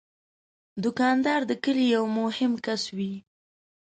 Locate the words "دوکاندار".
0.83-1.41